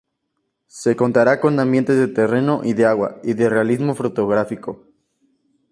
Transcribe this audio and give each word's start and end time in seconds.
Se 0.65 0.95
contará 0.95 1.39
con 1.39 1.59
ambientes 1.59 1.95
de 1.95 2.07
terreno 2.07 2.61
y 2.63 2.73
de 2.73 2.87
agua 2.87 3.19
y 3.23 3.35
de 3.35 3.49
realismo 3.51 3.93
fotográfico. 3.93 4.87